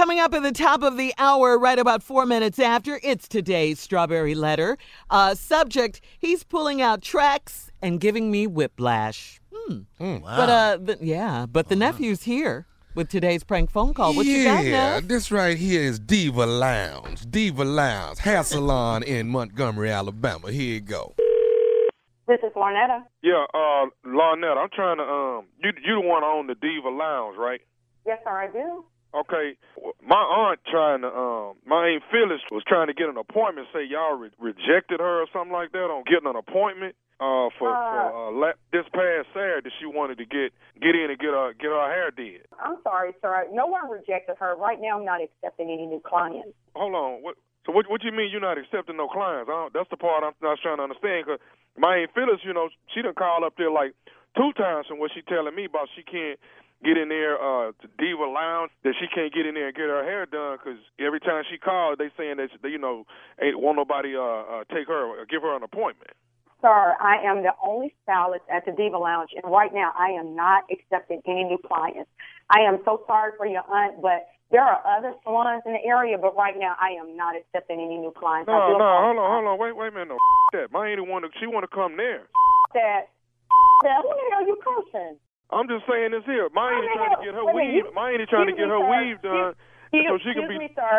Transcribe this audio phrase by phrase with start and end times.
[0.00, 3.78] Coming up at the top of the hour, right about four minutes after, it's today's
[3.78, 4.78] Strawberry Letter.
[5.10, 9.42] Uh, subject, he's pulling out tracks and giving me whiplash.
[9.52, 9.80] Hmm.
[9.98, 10.20] wow.
[10.22, 14.14] But, uh, the, yeah, but the nephew's here with today's prank phone call.
[14.14, 15.08] What you got, yeah, Neff?
[15.08, 17.30] this right here is Diva Lounge.
[17.30, 20.50] Diva Lounge, hair salon in Montgomery, Alabama.
[20.50, 21.12] Here you go.
[22.26, 23.02] This is Lornetta.
[23.22, 27.36] Yeah, uh, Lornette, I'm trying to, um, you you the one on the Diva Lounge,
[27.36, 27.60] right?
[28.06, 28.86] Yes, sir, I do.
[29.12, 29.58] Okay,
[30.06, 33.66] my aunt trying to, um, my aunt Phyllis was trying to get an appointment.
[33.74, 36.94] Say y'all re- rejected her or something like that on getting an appointment.
[37.20, 41.18] Uh, for, for uh, la- this past Saturday, she wanted to get get in and
[41.20, 42.48] get her get her hair did.
[42.56, 43.44] I'm sorry, sir.
[43.52, 44.56] No one rejected her.
[44.56, 46.56] Right now, I'm not accepting any new clients.
[46.72, 47.36] Hold on, what?
[47.66, 47.90] So what?
[47.90, 49.50] What you mean you're not accepting no clients?
[49.52, 51.26] I don't, that's the part I'm not trying to understand.
[51.26, 51.40] Cause
[51.76, 53.92] my aunt Phyllis, you know, she done call up there like
[54.32, 56.40] two times and what she telling me about she can't
[56.84, 59.86] get in there uh to Diva Lounge that she can't get in there and get
[59.86, 63.04] her hair done because every time she calls they saying that they, you know
[63.40, 66.12] ain't want nobody uh, uh take her or give her an appointment.
[66.60, 70.36] Sir, I am the only stylist at the Diva Lounge, and right now I am
[70.36, 72.10] not accepting any new clients.
[72.50, 76.18] I am so sorry for your aunt, but there are other salons in the area,
[76.18, 78.48] but right now I am not accepting any new clients.
[78.48, 80.18] No, no, hold on, hold on, wait, wait a minute, no
[80.52, 80.72] that.
[80.72, 81.30] My ain't want to.
[81.40, 82.28] She want to come there.
[82.74, 83.08] That,
[83.82, 85.16] that, who the hell are you cursing?
[85.52, 86.48] I'm just saying this here.
[86.54, 87.74] My ain't trying to get her wait weave.
[87.86, 88.90] you- My ain't trying to get her sir.
[88.90, 89.52] weave done
[89.90, 90.54] Excuse, so she can be.
[90.56, 90.96] excuse me, sir.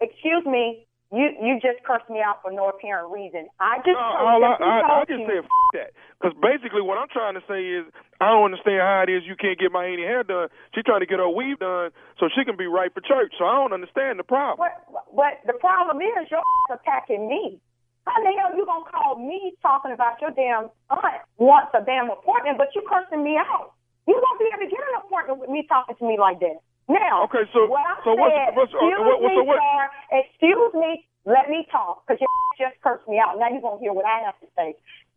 [0.00, 0.86] Excuse me.
[1.12, 3.50] You you just cursed me out for no apparent reason.
[3.58, 5.26] I just No, told, all I, I, I just you.
[5.26, 5.90] said f- that.
[6.14, 7.82] Because basically what I'm trying to say is
[8.22, 10.46] I don't understand how it is you can't get my auntie hair done.
[10.72, 11.90] She's trying to get her weave done
[12.22, 13.34] so she can be right for church.
[13.42, 14.62] So I don't understand the problem.
[14.70, 17.58] But, what the problem is, your attacking me.
[18.06, 22.08] How the hell you gonna call me talking about your damn aunt wants a damn
[22.08, 23.74] appointment, but you cursing me out?
[24.08, 26.58] You won't be able to get an appointment with me talking to me like that.
[26.88, 29.58] Now, Okay, so- what I so what's- said, what's- uh, excuse what- me, so what-
[29.62, 32.26] sir, excuse me, let me talk, because you
[32.58, 33.38] just cursed me out.
[33.38, 34.74] Now you're gonna hear what I have to say.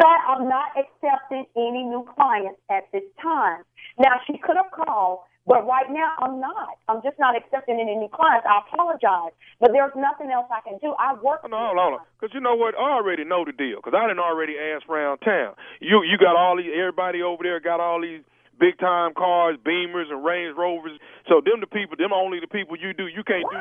[0.00, 3.64] Sir, I'm not accepting any new clients at this time.
[3.98, 6.76] Now she could have called, but right now I'm not.
[6.88, 8.46] I'm just not accepting any new clients.
[8.46, 10.94] I apologize, but there's nothing else I can do.
[11.00, 11.40] I work.
[11.40, 12.06] Hold on, hold on, hold on.
[12.20, 12.78] Because you know what?
[12.78, 13.76] I already know the deal.
[13.82, 15.56] Because I didn't already ask around town.
[15.80, 18.22] You you got all these, everybody over there got all these
[18.58, 20.98] big time cars, Beamers and Range Rovers.
[21.28, 23.06] So them the people, them only the people you do.
[23.06, 23.60] You can't do.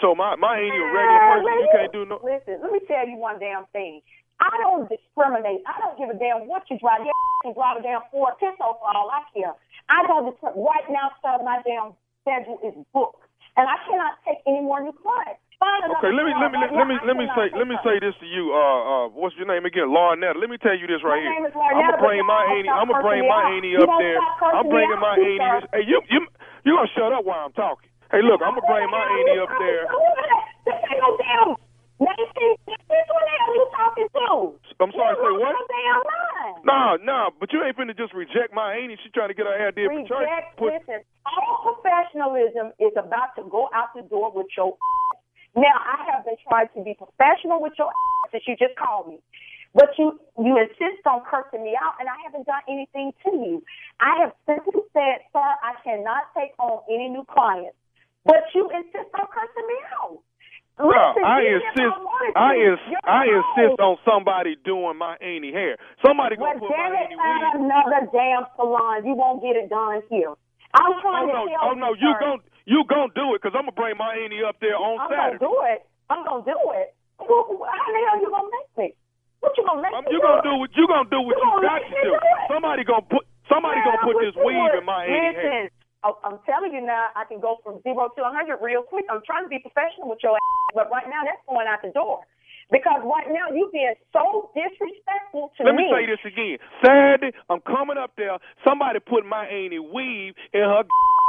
[0.00, 1.52] So my my ain't a regular person.
[1.60, 2.16] You can't do no.
[2.22, 4.02] Listen, let me tell you one damn thing.
[4.40, 5.64] I don't discriminate.
[5.64, 7.00] I don't give a damn what you drive.
[7.00, 9.56] You can drive a damn Ford Pinto for all I care.
[9.88, 10.60] I don't discriminate.
[10.60, 13.22] Right now, sir, my damn schedule is booked,
[13.56, 15.40] and I cannot take any more new clients.
[15.56, 18.28] Okay, let me let me let me let me say let me say this to
[18.28, 18.52] you.
[18.52, 19.88] Uh, uh, what's your name again?
[19.88, 20.36] Larnetta.
[20.36, 21.32] Let me tell you this right here.
[21.32, 22.68] I'm gonna bring my auntie.
[22.68, 24.20] I'm gonna bring my auntie up there.
[24.52, 25.68] I'm bringing my auntie.
[25.72, 26.20] Hey, you you
[26.68, 27.88] you gonna shut up while I'm talking?
[28.12, 29.84] Hey, look, I'm gonna bring my auntie up there.
[30.68, 31.56] This ain't no damn.
[31.96, 34.28] Nancy, this one hell you talking to?
[34.84, 35.56] I'm sorry, say what?
[35.72, 36.60] damn mind.
[36.68, 39.00] No, no, but you ain't finna just reject my auntie.
[39.00, 40.28] She trying to get her hair did for church.
[40.28, 44.76] Reject, Put- listen, all professionalism is about to go out the door with your
[45.56, 49.08] Now, I have been trying to be professional with your ass since you just called
[49.08, 49.18] me.
[49.74, 53.62] But you you insist on cursing me out, and I haven't done anything to you.
[54.00, 57.76] I have simply said, sir, I cannot take on any new clients.
[58.24, 60.16] But you insist on cursing me out.
[60.80, 61.96] No, Listen, I insist.
[62.36, 62.80] I ins.
[63.04, 65.76] I insist on somebody doing my auntie hair.
[66.04, 67.64] Somebody Well, gonna put my damn it, auntie find weave.
[67.64, 69.04] another damn salon.
[69.08, 70.36] You won't get it done here.
[70.76, 72.20] I'm Oh trying no, to tell oh no, you sir.
[72.66, 75.38] You gon' do it because I'm gonna bring my auntie up there on Saturday.
[75.38, 75.80] I'm gonna do it.
[76.10, 76.88] I'm gonna do it.
[77.22, 78.88] Well, How the hell you gonna make me?
[79.40, 80.26] What you gonna make Um, me you do?
[80.26, 82.10] gonna do what you gonna do what You you gonna got to do.
[82.10, 82.18] do?
[82.50, 84.74] Somebody gonna put somebody Man, gonna put this weave would.
[84.78, 85.36] in my auntie.
[85.38, 85.70] Listen,
[86.04, 89.06] I'm telling you now, I can go from zero to a hundred real quick.
[89.10, 91.90] I'm trying to be professional with your ass, but right now that's going out the
[91.90, 92.22] door.
[92.70, 96.58] Because right now you being so disrespectful to me Let me say this again.
[96.84, 98.38] Saturday, I'm coming up there.
[98.66, 100.82] Somebody put my auntie weave in her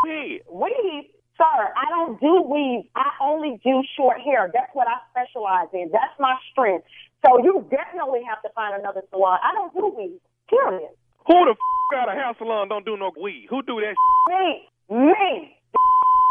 [0.06, 0.42] head.
[0.50, 2.86] Weave, sir, I don't do weave.
[2.96, 4.50] I only do short hair.
[4.54, 5.90] That's what I specialize in.
[5.94, 6.86] That's my strength.
[7.26, 9.40] So you definitely have to find another salon.
[9.42, 10.20] I don't do weave.
[10.50, 10.90] Period.
[11.28, 13.48] Who the f- out of hair salon don't do no weave?
[13.50, 13.96] Who do that?
[14.30, 15.54] Me, me.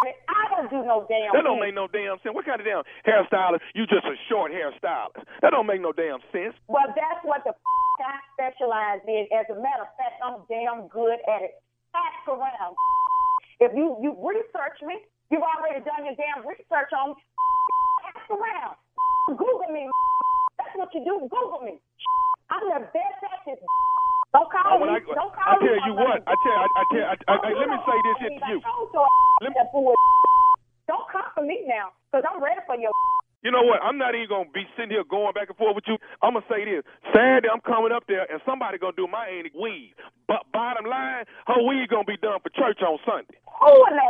[0.07, 1.33] I don't do no damn.
[1.35, 2.33] That don't make no damn sense.
[2.35, 3.61] What kind of damn hairstylist?
[3.75, 5.25] You just a short hairstylist.
[5.43, 6.55] That don't make no damn sense.
[6.69, 9.27] Well, that's what the f- I specialize in.
[9.33, 11.59] As a matter of fact, I'm damn good at it.
[11.97, 12.77] Ask around.
[13.61, 15.01] If you you research me,
[15.33, 17.23] you've already done your damn research on me.
[18.13, 18.77] Ask around.
[19.33, 19.89] Google me.
[20.61, 21.25] That's what you do.
[21.33, 21.81] Google me.
[22.53, 23.59] I'm the best at this.
[24.37, 24.93] Don't call Oh, me.
[24.93, 25.83] I, Don't call I tell me.
[25.89, 26.21] you what.
[26.29, 26.59] I tell.
[26.61, 27.07] I, I tell.
[27.09, 28.59] I, I, I, let me say this shit to you.
[30.87, 32.93] Don't come for me now, because I'm ready for your.
[33.43, 33.79] You know what?
[33.83, 35.99] I'm not even gonna be sitting here going back and forth with you.
[36.23, 36.83] I'm gonna say this:
[37.15, 39.95] Saturday, I'm coming up there, and somebody gonna do my auntie weave.
[40.27, 43.39] But bottom line, her weave gonna be done for church on Sunday.
[43.61, 44.09] Who in the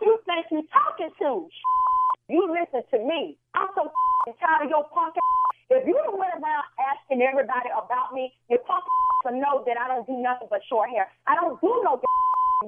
[0.06, 1.48] you think you talking to?
[2.28, 3.40] You listen to me.
[3.56, 3.88] I'm so
[4.36, 5.16] tired of your punk.
[5.72, 8.84] If you don't went around asking everybody about me, your punk
[9.24, 11.08] to know that I don't do nothing but short hair.
[11.24, 11.96] I don't do no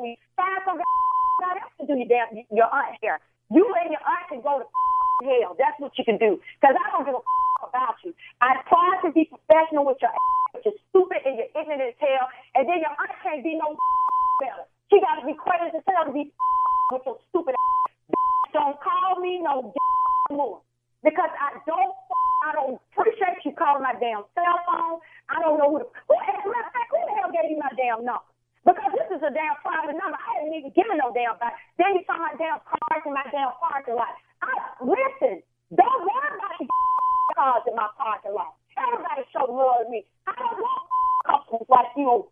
[0.00, 0.16] weave.
[0.32, 3.20] Find some not else to do your damn your aunt hair.
[3.52, 4.66] You and your aunt can go to
[5.28, 5.52] hell.
[5.60, 6.40] That's what you can do.
[6.56, 7.22] Because I don't give a
[7.60, 8.16] about you.
[8.40, 12.00] I try to be professional with your ass, but you're stupid and you're ignorant as
[12.00, 12.32] hell.
[12.56, 13.76] And then your aunt can't be no
[14.40, 14.64] better.
[14.90, 16.34] She got to be crazy as hell to be
[16.92, 17.94] with your stupid ass.
[18.52, 19.70] Don't call me no
[20.31, 20.60] more.
[21.00, 21.96] Because I don't,
[22.44, 25.00] I don't appreciate you calling my damn cell phone.
[25.32, 27.48] I don't know who the, who, as a matter of fact, who the hell gave
[27.48, 28.28] you my damn number?
[28.69, 30.20] Because this is a damn private number.
[30.20, 31.56] I didn't even give me no damn back.
[31.81, 34.12] Then you saw my damn cars in my damn parking lot.
[34.44, 34.52] I,
[34.84, 35.40] listen,
[35.72, 36.69] don't worry about the
[37.32, 38.60] cars in my parking lot.
[38.76, 40.04] Everybody show love to me.
[40.28, 40.84] I don't want
[41.25, 42.28] customers like you.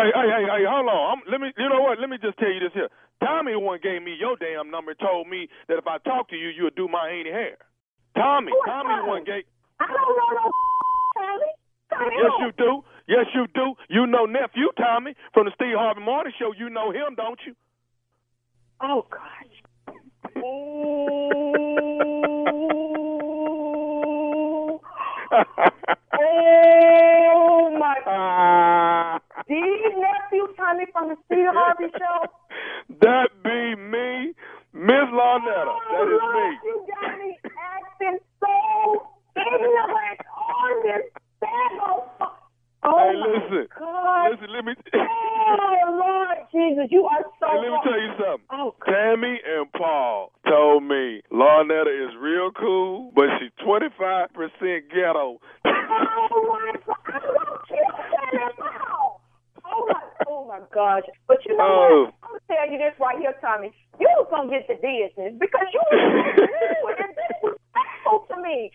[0.00, 1.12] Hey, hey, hey, hey, hold on.
[1.12, 2.00] I'm, let me, you know what?
[2.00, 2.88] Let me just tell you this here.
[3.20, 6.36] Tommy one gave me your damn number and told me that if I talk to
[6.36, 7.60] you, you would do my auntie hair.
[8.16, 9.44] Tommy, Who Tommy one gave.
[9.78, 10.50] I don't know no
[11.20, 11.52] Tommy.
[11.92, 12.82] Tommy Yes, you do.
[13.08, 13.74] Yes, you do.
[13.90, 16.52] You know nephew Tommy from the Steve Harvey Morning Show.
[16.56, 17.54] You know him, don't you?
[18.80, 19.60] Oh, gosh.
[20.38, 20.40] Ooh.
[26.20, 28.59] oh, my God.
[28.59, 28.59] These
[30.78, 32.26] nephew from the Steve Harvey Show.
[33.00, 34.32] that be me,
[34.72, 35.74] Miss Larnetta.
[35.74, 36.58] Oh, that is Oh, me.
[36.64, 39.06] You got me acting so
[39.36, 41.06] ignorant on this
[41.40, 42.30] bag
[42.82, 43.68] Oh, Hey, my listen.
[43.78, 44.30] God.
[44.32, 44.72] Listen, let me.
[44.94, 48.46] Oh, Lord Jesus, you are so Hey, let me tell you something.
[48.52, 48.90] Oh, God.
[48.92, 54.30] Tammy and Paul told me Larnetta is real cool, but she's 25%
[54.88, 55.40] ghetto.
[55.66, 56.96] Oh, my God.
[57.06, 57.92] I don't kill
[58.32, 59.20] that now.
[59.66, 61.04] Oh, my, oh, my gosh.
[61.26, 62.04] But you know Oh.
[62.06, 62.14] what?
[62.22, 63.72] I'm going to tell you this right here, Tommy.
[63.98, 66.00] You was going to get the business because you was
[67.42, 68.70] was special to me.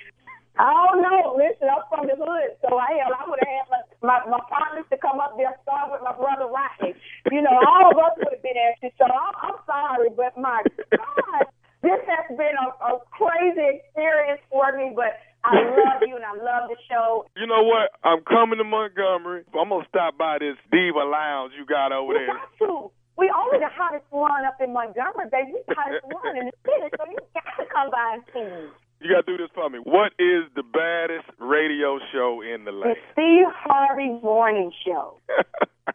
[0.57, 1.35] Oh, I don't know.
[1.35, 4.41] Listen, I'm from the hood, so I hell, I would have had my, my, my
[4.47, 6.95] partners to come up there, start with my brother Rodney.
[7.27, 10.31] You know, all of us would have been at you, so I'm, I'm sorry, but
[10.39, 10.63] my
[10.95, 11.43] God,
[11.83, 16.33] this has been a, a crazy experience for me, but I love you and I
[16.39, 17.27] love the show.
[17.35, 17.91] You know what?
[18.03, 19.43] I'm coming to Montgomery.
[19.57, 22.35] I'm gonna stop by this Diva Lounge you got over You there.
[22.35, 22.91] got to.
[23.17, 25.53] We only the hottest one up in Montgomery, baby.
[25.55, 28.43] We the hottest one in the city, so you got to come by and see
[28.43, 28.67] me.
[29.01, 29.79] You gotta do this for me.
[29.83, 32.97] What is the baddest radio show in the The land?
[33.13, 35.19] Steve Harvey Morning Show.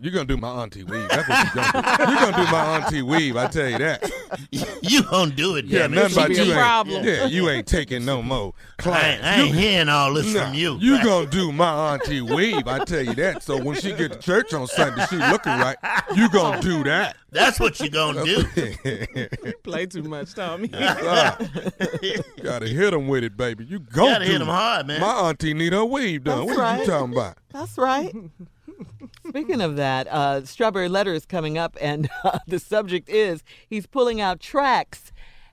[0.00, 1.08] You're gonna do my auntie weave.
[1.08, 2.12] That's what you're gonna do.
[2.12, 3.36] You're gonna do my auntie weave.
[3.36, 4.10] I tell you that.
[4.82, 5.96] you gonna do it, Yeah, damn it.
[5.96, 7.04] nothing about you ain't.
[7.06, 9.04] Yeah, you ain't taking no more I clients.
[9.04, 10.76] ain't, I ain't You- hearing all this Nah, from you.
[10.78, 13.42] You gonna do my auntie weave, I tell you that.
[13.42, 15.76] So when she get to church on Sunday, she looking right.
[16.14, 17.16] You gonna do that.
[17.30, 18.44] That's what you gonna do.
[19.64, 20.70] Play too much, Tommy.
[20.74, 21.36] Ah,
[22.42, 23.64] gotta hit them with it, baby.
[23.64, 25.00] You go Gotta hit 'em hard, man.
[25.00, 26.46] My auntie need her weave done.
[26.46, 27.36] That's what are you talking about?
[27.52, 28.14] That's right.
[29.34, 33.84] Speaking of that, uh, Strawberry Letter is coming up, and uh, the subject is he's
[33.84, 35.10] pulling out tracks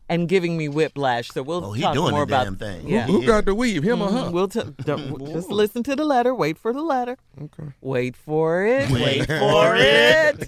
[0.08, 1.30] and giving me whiplash.
[1.30, 2.88] So we'll Oh, talk doing more about damn thing.
[2.88, 3.08] Yeah.
[3.08, 3.82] Who got the weave?
[3.82, 4.30] Him or her?
[4.30, 6.36] We'll t- don't, just listen to the letter.
[6.36, 7.18] Wait for the letter.
[7.42, 7.72] Okay.
[7.82, 8.88] Wait for it.
[8.92, 10.48] Wait for it.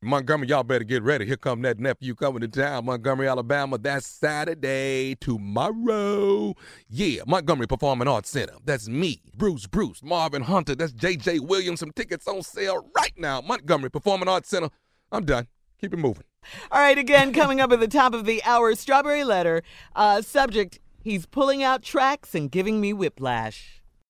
[0.00, 1.26] Montgomery, y'all better get ready.
[1.26, 3.78] Here come that nephew coming to town, Montgomery, Alabama.
[3.78, 6.54] That's Saturday, tomorrow.
[6.88, 8.52] Yeah, Montgomery Performing Arts Center.
[8.64, 10.76] That's me, Bruce Bruce, Marvin Hunter.
[10.76, 11.40] That's J.J.
[11.40, 11.80] Williams.
[11.80, 13.40] Some tickets on sale right now.
[13.40, 14.68] Montgomery Performing Arts Center.
[15.10, 15.48] I'm done.
[15.80, 16.24] Keep it moving.
[16.70, 19.64] All right, again, coming up at the top of the hour, Strawberry Letter.
[19.96, 23.77] Uh, subject, he's pulling out tracks and giving me whiplash.